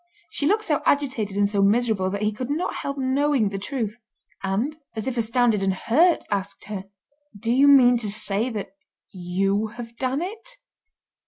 [0.31, 3.97] She looked so agitated and so miserable that he could not help knowing the truth,
[4.41, 6.85] and, as if astounded and hurt, asked her:
[7.39, 8.69] "Do you mean to say that
[9.11, 10.57] you have done it?"